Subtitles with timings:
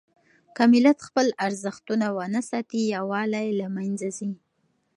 [0.55, 4.31] که ملت خپل ارزښتونه ونه ساتي، يووالی له منځه ځي.